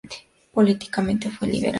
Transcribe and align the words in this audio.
Políticamente 0.51 1.29
fue 1.29 1.47
liberal. 1.47 1.69